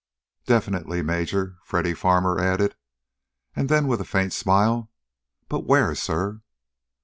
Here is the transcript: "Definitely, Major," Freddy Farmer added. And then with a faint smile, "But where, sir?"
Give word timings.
"Definitely, 0.47 1.03
Major," 1.03 1.57
Freddy 1.63 1.93
Farmer 1.93 2.39
added. 2.39 2.75
And 3.55 3.69
then 3.69 3.87
with 3.87 4.01
a 4.01 4.03
faint 4.03 4.33
smile, 4.33 4.89
"But 5.47 5.67
where, 5.67 5.93
sir?" 5.93 6.41